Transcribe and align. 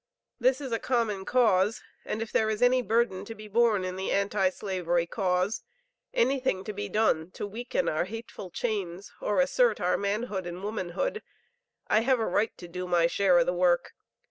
This 0.39 0.59
is 0.61 0.71
a 0.71 0.79
common 0.79 1.25
cause; 1.25 1.83
and 2.05 2.23
if 2.23 2.31
there 2.31 2.49
is 2.49 2.63
any 2.63 2.81
burden 2.81 3.23
to 3.25 3.35
be 3.35 3.47
borne 3.47 3.85
in 3.85 3.97
the 3.97 4.09
Anti 4.11 4.49
Slavery 4.49 5.05
cause 5.05 5.61
anything 6.11 6.63
to 6.63 6.73
be 6.73 6.89
done 6.89 7.29
to 7.33 7.45
weaken 7.45 7.87
our 7.87 8.05
hateful 8.05 8.49
chains 8.49 9.11
or 9.21 9.39
assert 9.39 9.79
our 9.79 9.99
manhood 9.99 10.47
and 10.47 10.63
womanhood, 10.63 11.21
I 11.85 11.99
have 11.99 12.19
a 12.19 12.25
right 12.25 12.57
to 12.57 12.67
do 12.67 12.87
my 12.87 13.05
share 13.05 13.37
of 13.37 13.45
the 13.45 13.53
work. 13.53 13.93